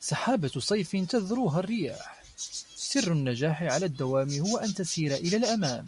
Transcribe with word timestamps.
سحابة 0.00 0.48
صيف 0.48 0.96
تذروها 0.96 1.60
الرياح 1.60 2.24
سر 2.76 3.12
النجاح 3.12 3.62
على 3.62 3.86
الدوام 3.86 4.30
هو 4.38 4.56
أن 4.58 4.74
تسير 4.74 5.14
إلى 5.14 5.36
الأمام 5.36 5.86